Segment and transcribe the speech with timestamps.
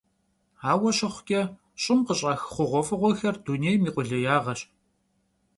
[0.71, 1.41] Aue şıxhuç'e,
[1.81, 4.61] ş'ım khış'ax xhuğuef'ığuexer dunêym yi khulêyağeş.